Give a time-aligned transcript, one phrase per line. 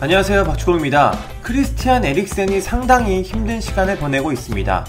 [0.00, 1.16] 안녕하세요 박주공입니다.
[1.40, 4.84] 크리스티안 에릭센이 상당히 힘든 시간을 보내고 있습니다.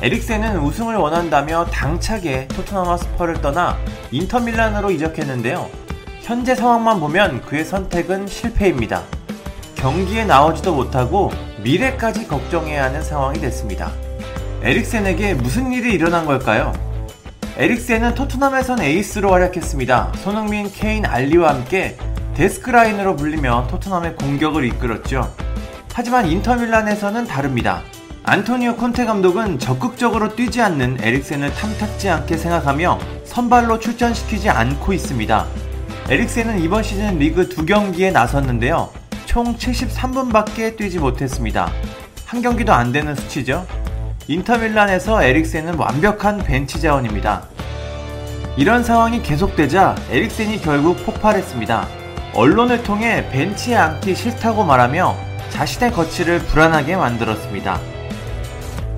[0.00, 3.76] 에릭센은 우승을 원한다며 당차게 토트넘 하스퍼를 떠나
[4.12, 5.68] 인터밀란으로 이적했는데요.
[6.22, 9.02] 현재 상황만 보면 그의 선택은 실패입니다.
[9.74, 11.32] 경기에 나오지도 못하고
[11.62, 13.90] 미래까지 걱정해야 하는 상황이 됐습니다.
[14.62, 16.72] 에릭센에게 무슨 일이 일어난 걸까요?
[17.58, 20.12] 에릭센은 토트넘에선 에이스로 활약했습니다.
[20.18, 21.98] 손흥민, 케인, 알리와 함께
[22.34, 25.32] 데스크라인으로 불리며 토트넘의 공격을 이끌었죠.
[25.92, 27.82] 하지만 인터밀란에서는 다릅니다.
[28.24, 35.46] 안토니오 콘테 감독은 적극적으로 뛰지 않는 에릭센을 탐탁지 않게 생각하며 선발로 출전시키지 않고 있습니다.
[36.08, 38.90] 에릭센은 이번 시즌 리그 두 경기에 나섰는데요.
[39.26, 41.70] 총 73분밖에 뛰지 못했습니다.
[42.24, 43.66] 한 경기도 안 되는 수치죠.
[44.26, 47.46] 인터밀란에서 에릭센은 완벽한 벤치 자원입니다.
[48.56, 52.03] 이런 상황이 계속되자 에릭센이 결국 폭발했습니다.
[52.34, 55.16] 언론을 통해 벤치에 앉기 싫다고 말하며
[55.50, 57.80] 자신의 거취를 불안하게 만들었습니다.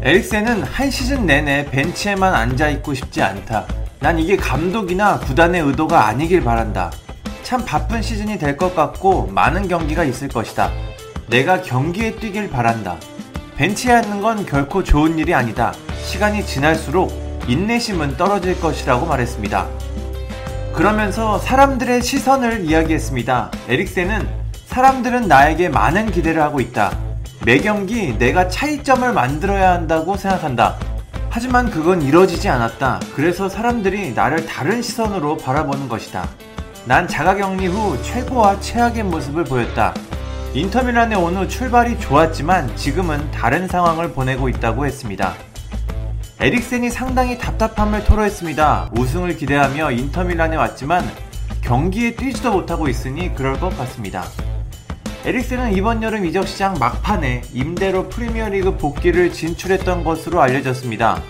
[0.03, 3.67] 에릭센은 한 시즌 내내 벤치에만 앉아있고 싶지 않다.
[4.01, 6.91] 난 이게 감독이나 구단의 의도가 아니길 바란다.
[7.43, 10.71] 참 바쁜 시즌이 될 것 같고 많은 경기가 있을 것이다.
[11.29, 12.97] 내가 경기에 뛰길 바란다.
[13.57, 15.73] 벤치에 앉는 건 결코 좋은 일이 아니다.
[16.05, 17.13] 시간이 지날수록
[17.49, 19.67] 인내심은 떨어질 것이라고 말했습니다.
[20.77, 23.51] 그러면서 사람들의 시선을 이야기했습니다.
[23.69, 24.29] 에릭센은
[24.67, 26.97] 사람들은 나에게 많은 기대를 하고 있다.
[27.47, 30.77] 매 경기 내가 차이점을 만들어야 한다고 생각한다.
[31.31, 33.01] 하지만 그건 이뤄지지 않았다.
[33.15, 36.29] 그래서 사람들이 나를 다른 시선으로 바라보는 것이다.
[36.85, 39.95] 난 자가격리 후 최고와 최악의 모습을 보였다.
[40.53, 45.35] 인터밀란에 온 후 출발이 좋았지만 지금은 다른 상황을 보내고 있다고 했습니다.
[46.39, 48.91] 에릭센이 상당히 답답함을 토로했습니다.
[48.95, 51.03] 우승을 기대하며 인터밀란에 왔지만
[51.63, 54.23] 경기에 뛰지도 못하고 있으니 그럴 것 같습니다.
[55.25, 61.23] 에릭센은 이번 여름 이적 시장 막판에 임대로 프리미어리그 복귀를 진출했던 것으로 알려졌습니다.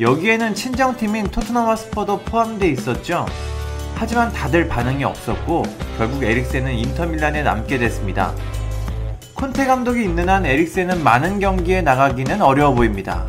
[0.00, 3.26] 여기에는 친정팀인 토트넘 하스퍼도 포함되어 있었죠.
[3.94, 5.62] 하지만 다들 반응이 없었고
[5.96, 8.34] 결국 에릭센은 인터밀란에 남게 됐습니다.
[9.34, 13.24] 콘테 감독이 있는 한 에릭센은 많은 경기에 나가기는 어려워 보입니다.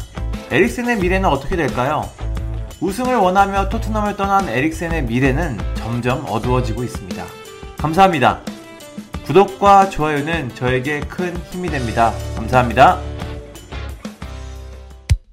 [0.51, 2.09] 에릭센의 미래는 어떻게 될까요?
[2.81, 7.23] 우승을 원하며 토트넘을 떠난 에릭센의 미래는 점점 어두워지고 있습니다.
[7.77, 8.39] 감사합니다.
[9.25, 12.13] 구독과 좋아요는 저에게 큰 힘이 됩니다.
[12.35, 12.99] 감사합니다.